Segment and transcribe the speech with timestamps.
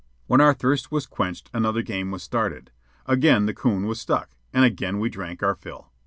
[0.25, 2.71] When our thirst was quenched, another game was started.
[3.05, 5.91] Again the coon was stuck, and again we drank our fill.